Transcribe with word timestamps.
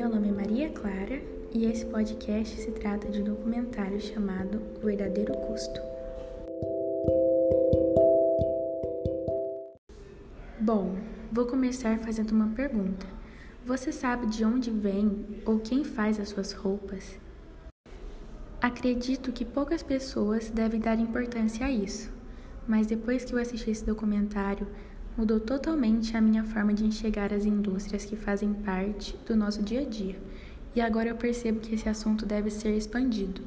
Meu 0.00 0.08
nome 0.08 0.30
é 0.30 0.32
Maria 0.32 0.70
Clara 0.70 1.20
e 1.52 1.66
esse 1.66 1.84
podcast 1.84 2.58
se 2.58 2.70
trata 2.70 3.10
de 3.10 3.20
um 3.20 3.24
documentário 3.24 4.00
chamado 4.00 4.62
O 4.80 4.86
Verdadeiro 4.86 5.34
Custo. 5.34 5.78
Bom, 10.58 10.96
vou 11.30 11.44
começar 11.44 11.98
fazendo 11.98 12.32
uma 12.32 12.48
pergunta. 12.54 13.06
Você 13.66 13.92
sabe 13.92 14.26
de 14.28 14.42
onde 14.42 14.70
vem 14.70 15.42
ou 15.44 15.58
quem 15.58 15.84
faz 15.84 16.18
as 16.18 16.30
suas 16.30 16.54
roupas? 16.54 17.18
Acredito 18.58 19.32
que 19.32 19.44
poucas 19.44 19.82
pessoas 19.82 20.48
devem 20.48 20.80
dar 20.80 20.98
importância 20.98 21.66
a 21.66 21.70
isso, 21.70 22.10
mas 22.66 22.86
depois 22.86 23.22
que 23.22 23.34
eu 23.34 23.38
assisti 23.38 23.70
esse 23.70 23.84
documentário, 23.84 24.66
mudou 25.20 25.38
totalmente 25.38 26.16
a 26.16 26.20
minha 26.20 26.42
forma 26.42 26.72
de 26.72 26.82
enxergar 26.82 27.30
as 27.30 27.44
indústrias 27.44 28.06
que 28.06 28.16
fazem 28.16 28.54
parte 28.54 29.14
do 29.26 29.36
nosso 29.36 29.62
dia 29.62 29.82
a 29.82 29.84
dia, 29.84 30.18
e 30.74 30.80
agora 30.80 31.10
eu 31.10 31.14
percebo 31.14 31.60
que 31.60 31.74
esse 31.74 31.90
assunto 31.90 32.24
deve 32.24 32.50
ser 32.50 32.74
expandido. 32.74 33.42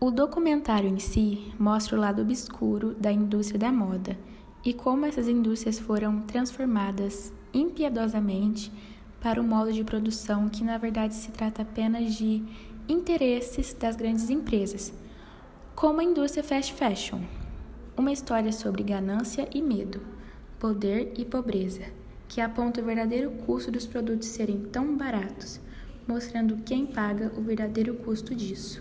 O 0.00 0.12
documentário 0.12 0.88
em 0.88 1.00
si 1.00 1.52
mostra 1.58 1.96
o 1.96 2.00
lado 2.00 2.22
obscuro 2.22 2.94
da 2.94 3.10
indústria 3.10 3.58
da 3.58 3.72
moda 3.72 4.16
e 4.64 4.72
como 4.72 5.04
essas 5.04 5.26
indústrias 5.26 5.80
foram 5.80 6.20
transformadas 6.20 7.32
impiedosamente 7.52 8.70
para 9.20 9.40
um 9.40 9.48
modo 9.48 9.72
de 9.72 9.82
produção 9.82 10.48
que 10.48 10.62
na 10.62 10.78
verdade 10.78 11.16
se 11.16 11.32
trata 11.32 11.62
apenas 11.62 12.14
de 12.14 12.44
interesses 12.88 13.72
das 13.72 13.96
grandes 13.96 14.30
empresas, 14.30 14.92
como 15.74 16.00
a 16.00 16.04
indústria 16.04 16.44
fast 16.44 16.72
fashion. 16.72 17.18
Uma 17.98 18.12
história 18.12 18.52
sobre 18.52 18.84
ganância 18.84 19.48
e 19.52 19.60
medo, 19.60 20.00
poder 20.56 21.14
e 21.18 21.24
pobreza, 21.24 21.82
que 22.28 22.40
aponta 22.40 22.80
o 22.80 22.84
verdadeiro 22.84 23.28
custo 23.44 23.72
dos 23.72 23.86
produtos 23.86 24.28
serem 24.28 24.60
tão 24.70 24.96
baratos, 24.96 25.60
mostrando 26.06 26.58
quem 26.58 26.86
paga 26.86 27.32
o 27.36 27.42
verdadeiro 27.42 27.94
custo 27.94 28.36
disso. 28.36 28.80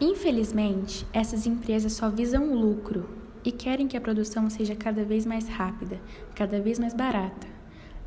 Infelizmente, 0.00 1.04
essas 1.12 1.48
empresas 1.48 1.94
só 1.94 2.08
visam 2.08 2.54
lucro 2.54 3.10
e 3.44 3.50
querem 3.50 3.88
que 3.88 3.96
a 3.96 4.00
produção 4.00 4.48
seja 4.48 4.76
cada 4.76 5.04
vez 5.04 5.26
mais 5.26 5.48
rápida, 5.48 6.00
cada 6.36 6.60
vez 6.60 6.78
mais 6.78 6.94
barata. 6.94 7.48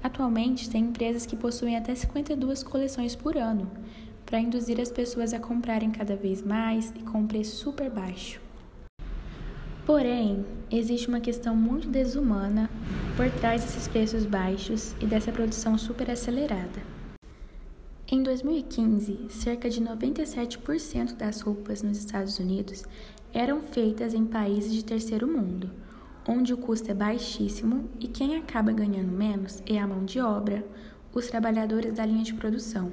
Atualmente, 0.01 0.69
tem 0.69 0.85
empresas 0.85 1.25
que 1.25 1.35
possuem 1.35 1.75
até 1.75 1.93
52 1.93 2.63
coleções 2.63 3.17
por 3.17 3.35
ano, 3.35 3.69
para 4.25 4.39
induzir 4.39 4.79
as 4.79 4.89
pessoas 4.89 5.33
a 5.33 5.39
comprarem 5.39 5.91
cada 5.91 6.15
vez 6.15 6.41
mais 6.41 6.93
e 6.95 7.03
com 7.03 7.27
preço 7.27 7.57
super 7.57 7.89
baixo. 7.89 8.41
Porém, 9.85 10.45
existe 10.71 11.09
uma 11.09 11.19
questão 11.19 11.55
muito 11.55 11.89
desumana 11.89 12.69
por 13.17 13.29
trás 13.29 13.61
desses 13.61 13.87
preços 13.87 14.25
baixos 14.25 14.95
e 15.01 15.05
dessa 15.05 15.31
produção 15.31 15.77
super 15.77 16.09
acelerada. 16.09 16.81
Em 18.09 18.23
2015, 18.23 19.27
cerca 19.29 19.69
de 19.69 19.81
97% 19.81 21.15
das 21.15 21.41
roupas 21.41 21.81
nos 21.81 21.97
Estados 21.97 22.39
Unidos 22.39 22.83
eram 23.33 23.61
feitas 23.61 24.13
em 24.13 24.25
países 24.25 24.73
de 24.73 24.85
terceiro 24.85 25.27
mundo, 25.27 25.69
onde 26.27 26.53
o 26.53 26.57
custo 26.57 26.89
é 26.89 26.93
baixíssimo 26.93 27.89
e 27.99 28.07
quem 28.07 28.37
acaba 28.37 28.71
ganhando 28.71 29.11
menos 29.11 29.61
é 29.65 29.77
a 29.79 29.87
mão 29.87 30.05
de 30.05 30.19
obra, 30.19 30.65
os 31.13 31.27
trabalhadores 31.27 31.93
da 31.93 32.05
linha 32.05 32.23
de 32.23 32.33
produção 32.33 32.91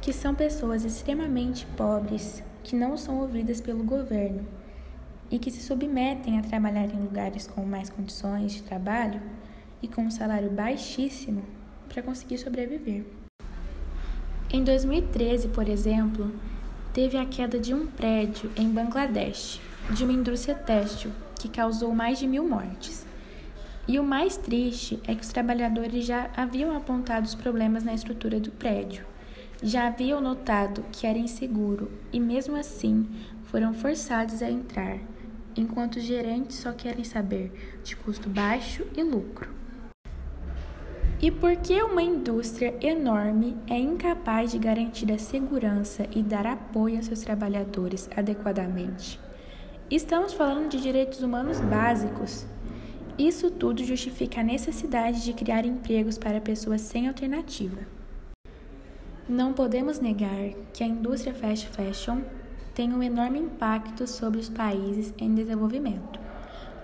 que 0.00 0.12
são 0.14 0.34
pessoas 0.34 0.84
extremamente 0.84 1.66
pobres 1.76 2.42
que 2.62 2.74
não 2.74 2.96
são 2.96 3.20
ouvidas 3.20 3.60
pelo 3.60 3.84
governo 3.84 4.46
e 5.30 5.38
que 5.38 5.50
se 5.50 5.62
submetem 5.62 6.38
a 6.38 6.42
trabalhar 6.42 6.86
em 6.86 7.00
lugares 7.00 7.46
com 7.46 7.64
mais 7.64 7.88
condições 7.88 8.52
de 8.52 8.62
trabalho 8.62 9.20
e 9.82 9.88
com 9.88 10.02
um 10.02 10.10
salário 10.10 10.50
baixíssimo 10.50 11.42
para 11.88 12.02
conseguir 12.02 12.38
sobreviver. 12.38 13.04
Em 14.52 14.64
2013, 14.64 15.48
por 15.48 15.68
exemplo, 15.68 16.32
teve 16.92 17.16
a 17.16 17.24
queda 17.24 17.58
de 17.58 17.72
um 17.72 17.86
prédio 17.86 18.50
em 18.56 18.68
Bangladesh, 18.68 19.60
de 19.90 20.02
uma 20.02 20.12
indústria 20.12 20.54
têxtil, 20.54 21.12
que 21.38 21.48
causou 21.48 21.94
mais 21.94 22.18
de 22.18 22.26
mil 22.26 22.48
mortes. 22.48 23.06
E 23.86 23.98
o 23.98 24.04
mais 24.04 24.36
triste 24.36 25.00
é 25.06 25.14
que 25.14 25.22
os 25.22 25.28
trabalhadores 25.28 26.04
já 26.04 26.30
haviam 26.36 26.76
apontado 26.76 27.26
os 27.26 27.34
problemas 27.34 27.84
na 27.84 27.94
estrutura 27.94 28.38
do 28.38 28.50
prédio 28.50 29.04
já 29.62 29.88
haviam 29.88 30.20
notado 30.20 30.84
que 30.90 31.06
era 31.06 31.18
inseguro 31.18 31.90
e, 32.12 32.18
mesmo 32.18 32.56
assim, 32.56 33.06
foram 33.44 33.74
forçados 33.74 34.42
a 34.42 34.50
entrar, 34.50 34.98
enquanto 35.56 35.96
os 35.96 36.02
gerentes 36.02 36.56
só 36.56 36.72
querem 36.72 37.04
saber 37.04 37.80
de 37.82 37.96
custo 37.96 38.28
baixo 38.28 38.86
e 38.96 39.02
lucro. 39.02 39.60
E 41.22 41.30
por 41.30 41.54
que 41.56 41.82
uma 41.82 42.02
indústria 42.02 42.74
enorme 42.80 43.54
é 43.66 43.78
incapaz 43.78 44.52
de 44.52 44.58
garantir 44.58 45.12
a 45.12 45.18
segurança 45.18 46.06
e 46.14 46.22
dar 46.22 46.46
apoio 46.46 46.98
a 46.98 47.02
seus 47.02 47.20
trabalhadores 47.20 48.08
adequadamente? 48.16 49.20
Estamos 49.90 50.32
falando 50.32 50.70
de 50.70 50.80
direitos 50.80 51.20
humanos 51.20 51.60
básicos. 51.60 52.46
Isso 53.18 53.50
tudo 53.50 53.84
justifica 53.84 54.40
a 54.40 54.44
necessidade 54.44 55.22
de 55.22 55.34
criar 55.34 55.66
empregos 55.66 56.16
para 56.16 56.40
pessoas 56.40 56.80
sem 56.80 57.06
alternativa. 57.06 57.80
Não 59.28 59.52
podemos 59.52 60.00
negar 60.00 60.54
que 60.72 60.82
a 60.82 60.86
indústria 60.86 61.34
fast 61.34 61.68
fashion 61.68 62.22
tem 62.74 62.92
um 62.92 63.02
enorme 63.02 63.38
impacto 63.38 64.06
sobre 64.06 64.40
os 64.40 64.48
países 64.48 65.12
em 65.18 65.34
desenvolvimento. 65.34 66.18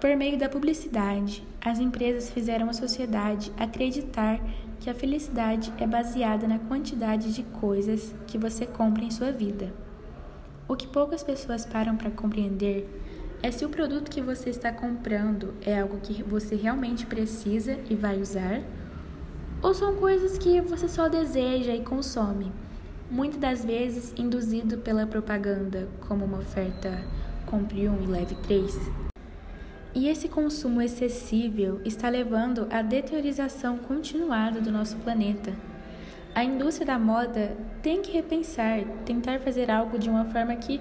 Por 0.01 0.15
meio 0.17 0.39
da 0.39 0.49
publicidade, 0.49 1.47
as 1.61 1.79
empresas 1.79 2.31
fizeram 2.31 2.69
a 2.69 2.73
sociedade 2.73 3.53
acreditar 3.59 4.41
que 4.79 4.91
a 4.91 4.95
felicidade 4.95 5.73
é 5.79 5.87
baseada 5.87 6.47
na 6.47 6.59
quantidade 6.59 7.33
de 7.33 7.43
coisas 7.43 8.15
que 8.27 8.37
você 8.37 8.67
compra 8.67 9.05
em 9.05 9.11
sua 9.11 9.33
vida. 9.33 9.73
O 10.69 10.77
que 10.77 10.87
poucas 10.87 11.23
pessoas 11.23 11.65
param 11.65 11.97
para 11.97 12.11
compreender 12.11 12.89
é 13.43 13.51
se 13.51 13.65
o 13.65 13.69
produto 13.69 14.11
que 14.11 14.21
você 14.21 14.51
está 14.51 14.73
comprando 14.73 15.55
é 15.65 15.81
algo 15.81 15.99
que 16.01 16.23
você 16.23 16.57
realmente 16.57 17.07
precisa 17.07 17.79
e 17.89 17.95
vai 17.95 18.21
usar 18.21 18.63
ou 19.63 19.75
são 19.75 19.97
coisas 19.97 20.39
que 20.39 20.61
você 20.61 20.89
só 20.89 21.09
deseja 21.09 21.75
e 21.75 21.83
consome, 21.83 22.53
muitas 23.11 23.39
das 23.39 23.65
vezes 23.65 24.13
induzido 24.17 24.79
pela 24.79 25.07
propaganda, 25.07 25.89
como 26.09 26.25
uma 26.25 26.39
oferta 26.39 27.03
compre 27.47 27.89
um 27.89 28.03
e 28.03 28.07
leve 28.07 28.35
três. 28.47 28.77
E 29.95 30.09
esse 30.09 30.29
consumo 30.29 30.83
excessivo 30.83 31.81
está 31.85 32.09
levando 32.09 32.67
à 32.71 32.83
deteriorização 32.83 33.79
continuada 33.79 34.61
do 34.61 34.71
nosso 34.71 34.97
planeta. 34.97 35.55
A 36.35 36.45
indústria 36.45 36.87
da 36.87 36.99
moda 36.99 37.57
tem 37.81 38.03
que 38.03 38.13
repensar, 38.13 38.81
tentar 39.07 39.41
fazer 39.41 39.71
algo 39.71 39.99
de 39.99 40.11
uma 40.11 40.27
forma 40.27 40.55
que 40.57 40.81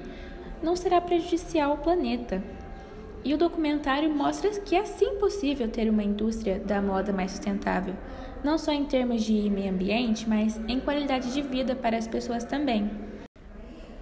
não 0.62 0.76
será 0.76 1.00
prejudicial 1.00 1.72
ao 1.72 1.78
planeta. 1.78 2.44
E 3.26 3.34
o 3.34 3.38
documentário 3.40 4.08
mostra 4.08 4.52
que 4.52 4.76
é 4.76 4.86
sim 4.86 5.16
possível 5.16 5.68
ter 5.68 5.90
uma 5.90 6.04
indústria 6.04 6.60
da 6.60 6.80
moda 6.80 7.12
mais 7.12 7.32
sustentável, 7.32 7.96
não 8.44 8.56
só 8.56 8.72
em 8.72 8.86
termos 8.86 9.24
de 9.24 9.50
meio 9.50 9.72
ambiente, 9.72 10.30
mas 10.30 10.62
em 10.68 10.80
qualidade 10.80 11.34
de 11.34 11.42
vida 11.42 11.76
para 11.76 11.98
as 11.98 12.08
pessoas 12.08 12.44
também. 12.44 12.88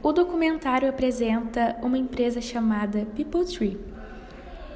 O 0.04 0.12
documentário 0.12 0.90
apresenta 0.90 1.78
uma 1.82 1.98
empresa 1.98 2.42
chamada 2.42 3.08
People 3.16 3.46
Tree, 3.46 3.80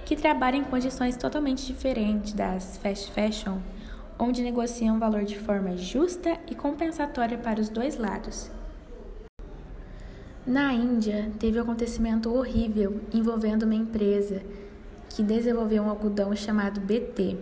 que 0.05 0.15
trabalha 0.15 0.55
em 0.55 0.63
condições 0.63 1.17
totalmente 1.17 1.65
diferentes 1.65 2.31
das 2.31 2.77
fast 2.77 3.11
fashion, 3.11 3.57
onde 4.17 4.41
negociam 4.41 4.97
valor 4.97 5.25
de 5.25 5.37
forma 5.37 5.75
justa 5.75 6.39
e 6.49 6.55
compensatória 6.55 7.37
para 7.37 7.59
os 7.59 7.67
dois 7.67 7.97
lados. 7.97 8.49
Na 10.47 10.73
Índia, 10.73 11.29
teve 11.37 11.59
um 11.59 11.63
acontecimento 11.63 12.33
horrível 12.33 13.01
envolvendo 13.13 13.63
uma 13.63 13.75
empresa 13.75 14.41
que 15.09 15.21
desenvolveu 15.21 15.83
um 15.83 15.89
algodão 15.89 16.33
chamado 16.37 16.79
BT, 16.79 17.35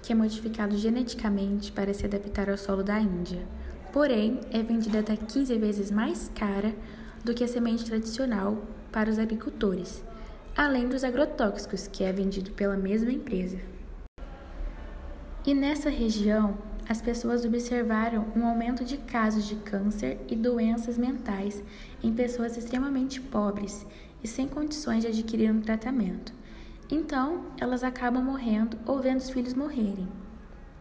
que 0.00 0.12
é 0.12 0.14
modificado 0.14 0.74
geneticamente 0.74 1.70
para 1.70 1.92
se 1.92 2.06
adaptar 2.06 2.48
ao 2.48 2.56
solo 2.56 2.82
da 2.82 2.98
Índia. 2.98 3.46
Porém, 3.92 4.40
é 4.50 4.62
vendida 4.62 5.00
até 5.00 5.14
15 5.14 5.58
vezes 5.58 5.90
mais 5.90 6.32
cara 6.34 6.74
do 7.22 7.34
que 7.34 7.44
a 7.44 7.48
semente 7.48 7.84
tradicional 7.84 8.56
para 8.90 9.10
os 9.10 9.18
agricultores, 9.18 10.02
além 10.56 10.88
dos 10.88 11.04
agrotóxicos, 11.04 11.86
que 11.86 12.02
é 12.02 12.10
vendido 12.14 12.52
pela 12.52 12.78
mesma 12.78 13.12
empresa. 13.12 13.58
E 15.46 15.52
nessa 15.52 15.90
região, 15.90 16.56
as 16.88 17.02
pessoas 17.02 17.44
observaram 17.44 18.26
um 18.34 18.46
aumento 18.46 18.82
de 18.82 18.96
casos 18.96 19.46
de 19.46 19.56
câncer 19.56 20.18
e 20.26 20.34
doenças 20.34 20.96
mentais 20.96 21.62
em 22.02 22.14
pessoas 22.14 22.56
extremamente 22.56 23.20
pobres 23.20 23.86
e 24.24 24.26
sem 24.26 24.48
condições 24.48 25.02
de 25.02 25.08
adquirir 25.08 25.52
um 25.52 25.60
tratamento. 25.60 26.32
Então, 26.90 27.44
elas 27.60 27.84
acabam 27.84 28.24
morrendo 28.24 28.78
ou 28.86 29.00
vendo 29.00 29.18
os 29.18 29.28
filhos 29.28 29.52
morrerem. 29.52 30.08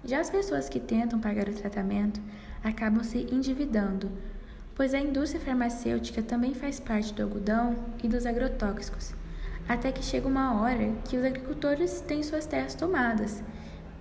Já 0.05 0.21
as 0.21 0.29
pessoas 0.29 0.69
que 0.69 0.79
tentam 0.79 1.19
pagar 1.19 1.49
o 1.49 1.53
tratamento 1.53 2.21
acabam 2.63 3.03
se 3.03 3.27
endividando, 3.29 4.09
pois 4.73 4.93
a 4.93 4.99
indústria 4.99 5.43
farmacêutica 5.43 6.23
também 6.23 6.53
faz 6.53 6.79
parte 6.79 7.13
do 7.13 7.23
algodão 7.23 7.75
e 8.01 8.07
dos 8.07 8.25
agrotóxicos, 8.25 9.13
até 9.67 9.91
que 9.91 10.05
chega 10.05 10.25
uma 10.25 10.61
hora 10.61 10.93
que 11.03 11.17
os 11.17 11.25
agricultores 11.25 11.99
têm 11.99 12.23
suas 12.23 12.45
terras 12.45 12.75
tomadas 12.75 13.43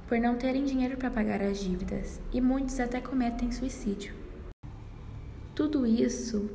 por 0.06 0.18
não 0.18 0.36
terem 0.36 0.64
dinheiro 0.64 0.96
para 0.96 1.10
pagar 1.10 1.42
as 1.42 1.58
dívidas 1.58 2.20
e 2.32 2.40
muitos 2.40 2.78
até 2.78 3.00
cometem 3.00 3.50
suicídio. 3.50 4.14
Tudo 5.54 5.86
isso 5.86 6.50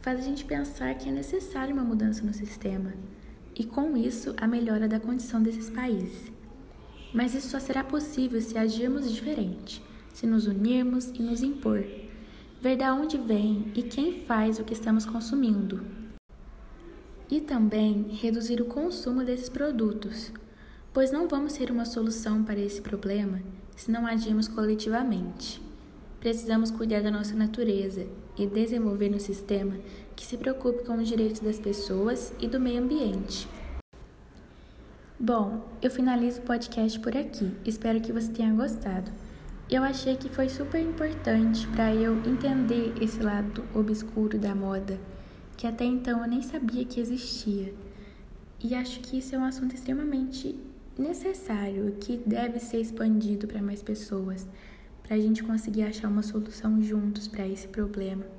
faz 0.00 0.20
a 0.20 0.22
gente 0.22 0.44
pensar 0.44 0.94
que 0.94 1.08
é 1.08 1.12
necessária 1.12 1.72
uma 1.72 1.84
mudança 1.84 2.24
no 2.24 2.34
sistema 2.34 2.92
e, 3.54 3.64
com 3.64 3.96
isso, 3.96 4.34
a 4.36 4.46
melhora 4.46 4.86
da 4.86 5.00
condição 5.00 5.42
desses 5.42 5.70
países. 5.70 6.30
Mas 7.12 7.34
isso 7.34 7.48
só 7.48 7.58
será 7.58 7.82
possível 7.82 8.40
se 8.40 8.58
agirmos 8.58 9.10
diferente, 9.10 9.82
se 10.12 10.26
nos 10.26 10.46
unirmos 10.46 11.06
e 11.08 11.22
nos 11.22 11.42
impor, 11.42 11.84
ver 12.60 12.76
de 12.76 12.84
onde 12.84 13.16
vem 13.16 13.72
e 13.74 13.82
quem 13.82 14.24
faz 14.24 14.58
o 14.58 14.64
que 14.64 14.74
estamos 14.74 15.06
consumindo. 15.06 15.82
E 17.30 17.40
também 17.40 18.08
reduzir 18.20 18.60
o 18.60 18.66
consumo 18.66 19.24
desses 19.24 19.48
produtos, 19.48 20.32
pois 20.98 21.12
não 21.12 21.28
vamos 21.28 21.52
ter 21.52 21.70
uma 21.70 21.84
solução 21.84 22.42
para 22.42 22.58
esse 22.58 22.80
problema 22.80 23.40
se 23.76 23.88
não 23.88 24.04
agirmos 24.04 24.48
coletivamente. 24.48 25.62
Precisamos 26.18 26.72
cuidar 26.72 27.02
da 27.02 27.08
nossa 27.08 27.36
natureza 27.36 28.04
e 28.36 28.44
desenvolver 28.48 29.14
um 29.14 29.20
sistema 29.20 29.76
que 30.16 30.26
se 30.26 30.36
preocupe 30.36 30.82
com 30.82 30.96
os 30.96 31.06
direitos 31.06 31.40
das 31.40 31.60
pessoas 31.60 32.32
e 32.40 32.48
do 32.48 32.58
meio 32.58 32.82
ambiente. 32.82 33.48
Bom, 35.20 35.68
eu 35.80 35.88
finalizo 35.88 36.40
o 36.40 36.42
podcast 36.42 36.98
por 36.98 37.16
aqui. 37.16 37.48
Espero 37.64 38.00
que 38.00 38.12
você 38.12 38.32
tenha 38.32 38.52
gostado. 38.52 39.08
Eu 39.70 39.84
achei 39.84 40.16
que 40.16 40.28
foi 40.28 40.48
super 40.48 40.80
importante 40.80 41.64
para 41.68 41.94
eu 41.94 42.16
entender 42.26 42.92
esse 43.00 43.22
lado 43.22 43.62
obscuro 43.72 44.36
da 44.36 44.52
moda, 44.52 44.98
que 45.56 45.64
até 45.64 45.84
então 45.84 46.22
eu 46.22 46.28
nem 46.28 46.42
sabia 46.42 46.84
que 46.84 46.98
existia. 46.98 47.72
E 48.60 48.74
acho 48.74 48.98
que 48.98 49.18
isso 49.18 49.36
é 49.36 49.38
um 49.38 49.44
assunto 49.44 49.76
extremamente 49.76 50.66
necessário, 50.98 51.96
que 52.00 52.16
deve 52.26 52.58
ser 52.58 52.80
expandido 52.80 53.46
para 53.46 53.62
mais 53.62 53.82
pessoas, 53.82 54.46
para 55.02 55.16
a 55.16 55.20
gente 55.20 55.42
conseguir 55.42 55.82
achar 55.82 56.08
uma 56.08 56.22
solução 56.22 56.82
juntos 56.82 57.28
para 57.28 57.46
esse 57.46 57.68
problema. 57.68 58.37